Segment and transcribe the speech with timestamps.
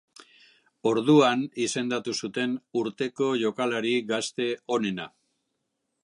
[0.91, 5.07] Orduan izendatu zuten Urteko Jokalari Gazte Onena.